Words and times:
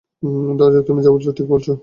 ধরা 0.57 0.71
যাক 0.73 0.83
তুমি 0.87 0.99
যা 1.01 1.09
বলছো 1.11 1.29
ঠিক 1.37 1.47
বলছো। 1.47 1.71